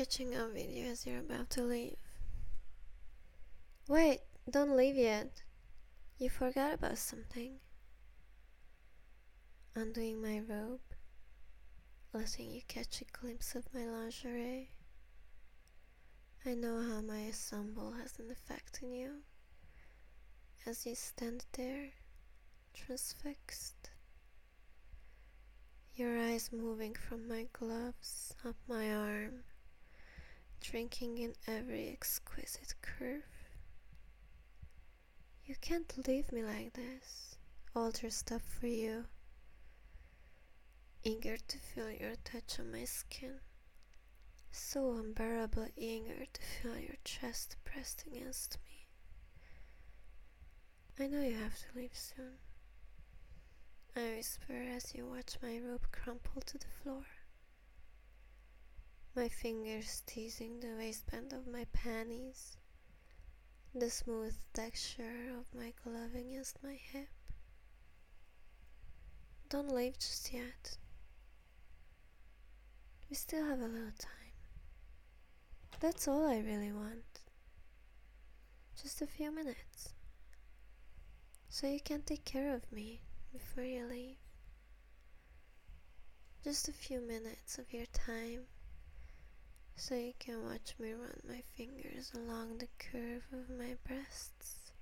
[0.00, 1.98] catching with you as you're about to leave.
[3.86, 5.42] Wait, don't leave yet.
[6.16, 7.56] You forgot about something.
[9.74, 10.80] Undoing my robe,
[12.14, 14.70] letting you catch a glimpse of my lingerie.
[16.46, 19.16] I know how my ensemble has an effect on you
[20.66, 21.90] as you stand there,
[22.72, 23.90] transfixed.
[25.94, 29.42] Your eyes moving from my gloves up my arm,
[30.60, 33.22] drinking in every exquisite curve.
[35.44, 37.36] You can't leave me like this,
[37.74, 39.06] all dressed up for you,
[41.02, 43.40] eager to feel your touch on my skin,
[44.52, 48.86] so unbearably eager to feel your chest pressed against me.
[50.98, 52.38] I know you have to leave soon.
[53.96, 57.06] I whisper as you watch my robe crumple to the floor.
[59.16, 62.56] My fingers teasing the waistband of my panties,
[63.74, 67.08] the smooth texture of my glove against my hip.
[69.48, 70.76] Don't leave just yet.
[73.08, 74.20] We still have a little time.
[75.80, 77.20] That's all I really want.
[78.80, 79.92] Just a few minutes.
[81.48, 83.00] So you can take care of me
[83.32, 84.18] before you leave.
[86.44, 88.46] Just a few minutes of your time
[89.80, 94.72] so you can watch me run my fingers along the curve of my breasts,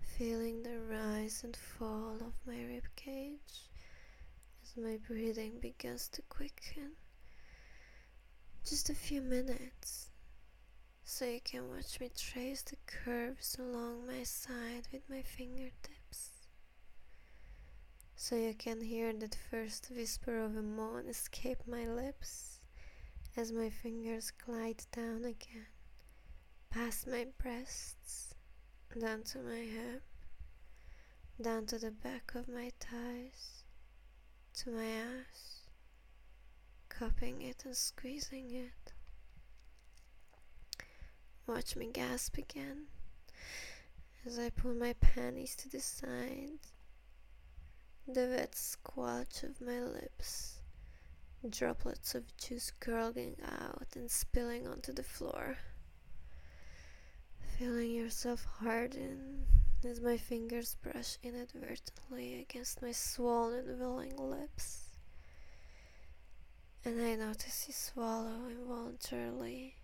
[0.00, 3.66] feeling the rise and fall of my ribcage
[4.62, 6.92] as my breathing begins to quicken.
[8.64, 10.10] Just a few minutes
[11.02, 16.30] so you can watch me trace the curves along my side with my fingertips
[18.14, 22.59] so you can hear that first whisper of a moan escape my lips
[23.40, 25.64] as my fingers glide down again,
[26.68, 28.34] past my breasts,
[29.00, 30.02] down to my hip,
[31.40, 33.64] down to the back of my thighs,
[34.52, 35.62] to my ass,
[36.90, 38.92] cupping it and squeezing it.
[41.46, 42.88] Watch me gasp again
[44.26, 46.58] as I pull my panties to the side
[48.06, 50.59] the wet squelch of my lips,
[51.48, 55.56] droplets of juice gurgling out and spilling onto the floor.
[57.58, 59.46] Feeling yourself harden
[59.84, 64.88] as my fingers brush inadvertently against my swollen, willing lips.
[66.84, 69.76] And I notice you swallow involuntarily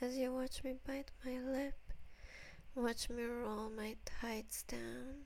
[0.00, 1.78] as you watch me bite my lip,
[2.74, 5.24] watch me roll my tights down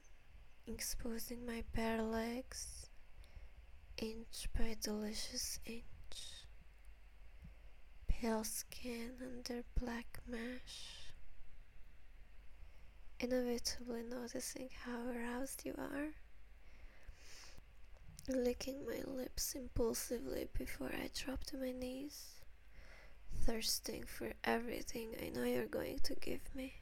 [0.66, 2.87] exposing my bare legs
[3.98, 5.82] inch by delicious inch.
[8.06, 11.12] Pale skin under black mesh.
[13.20, 16.08] Inevitably noticing how aroused you are.
[18.28, 22.34] Licking my lips impulsively before I drop to my knees.
[23.44, 26.74] Thirsting for everything I know you're going to give me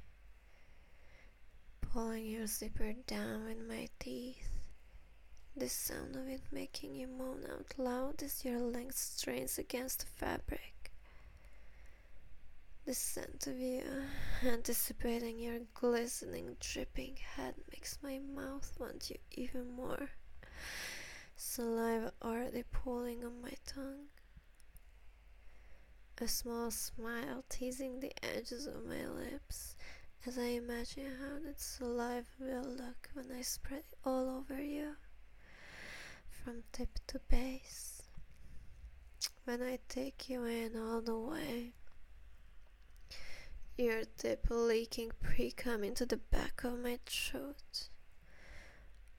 [1.81, 4.56] pulling your zipper down with my teeth.
[5.59, 10.07] The sound of it making you moan out loud as your length strains against the
[10.07, 10.93] fabric.
[12.85, 13.83] The scent of you,
[14.45, 20.11] anticipating your glistening, dripping head, makes my mouth want you even more.
[21.37, 24.07] Saliva already pooling on my tongue.
[26.19, 29.75] A small smile teasing the edges of my lips
[30.27, 34.97] as I imagine how that saliva will look when I spread it all over you,
[36.47, 38.03] from tip to base.
[39.45, 41.73] When I take you in all the way,
[43.77, 47.89] your tip leaking pre-cum into the back of my throat.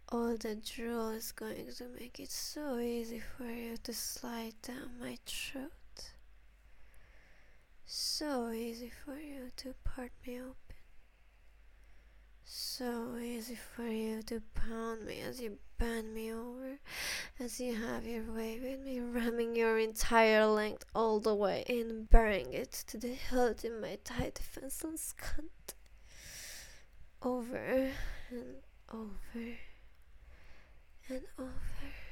[0.07, 4.91] All the drool is going to make it so easy for you to slide down
[4.97, 6.13] my throat.
[7.85, 10.67] So easy for you to part me open
[12.49, 16.66] so easy for you to pound me as you bend me over,
[17.39, 22.07] as you have your way with me, ramming your entire length all the way in,
[22.09, 25.75] burying it to the hilt in my tight defenseless cunt.
[27.21, 27.91] Over
[28.31, 28.55] and
[28.91, 29.57] over
[31.09, 32.06] and over.